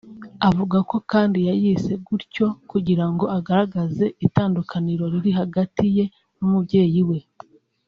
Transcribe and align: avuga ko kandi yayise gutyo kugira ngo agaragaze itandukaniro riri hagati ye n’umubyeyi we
avuga 0.49 0.77
ko 0.89 0.97
kandi 1.11 1.37
yayise 1.47 1.91
gutyo 2.05 2.47
kugira 2.71 3.05
ngo 3.11 3.25
agaragaze 3.37 4.05
itandukaniro 4.25 5.03
riri 5.13 5.31
hagati 5.39 5.85
ye 5.97 6.05
n’umubyeyi 6.37 7.01
we 7.09 7.17